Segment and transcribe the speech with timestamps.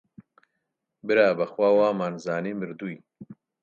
[1.07, 2.97] برا بەخوا وەمانزانی مردووی